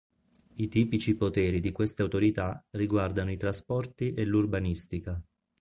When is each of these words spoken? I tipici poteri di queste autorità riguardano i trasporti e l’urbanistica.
I 0.55 0.67
tipici 0.67 1.13
poteri 1.15 1.59
di 1.59 1.71
queste 1.71 2.01
autorità 2.01 2.59
riguardano 2.71 3.29
i 3.29 3.37
trasporti 3.37 4.15
e 4.15 4.25
l’urbanistica. 4.25 5.21